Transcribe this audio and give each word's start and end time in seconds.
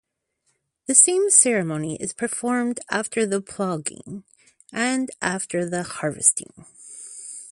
The 0.87 0.95
same 0.95 1.29
ceremony 1.29 1.95
is 1.97 2.11
performed 2.11 2.79
after 2.89 3.23
the 3.27 3.39
ploughing 3.39 4.23
and 4.73 5.11
after 5.21 5.63
the 5.69 5.83
harvesting. 5.83 6.65